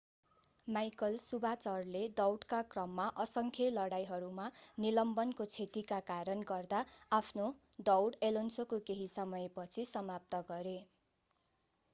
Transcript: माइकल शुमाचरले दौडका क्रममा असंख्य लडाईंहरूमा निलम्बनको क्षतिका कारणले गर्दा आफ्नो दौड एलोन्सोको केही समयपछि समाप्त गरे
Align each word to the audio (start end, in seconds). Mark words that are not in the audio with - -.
माइकल 0.67 1.17
शुमाचरले 1.23 1.99
दौडका 2.17 2.61
क्रममा 2.71 3.05
असंख्य 3.25 3.67
लडाईंहरूमा 3.73 4.47
निलम्बनको 4.77 5.47
क्षतिका 5.51 5.99
कारणले 6.09 6.49
गर्दा 6.49 6.81
आफ्नो 7.19 7.47
दौड 7.85 8.19
एलोन्सोको 8.31 8.83
केही 8.91 9.07
समयपछि 9.13 9.89
समाप्त 9.93 10.43
गरे 10.51 10.77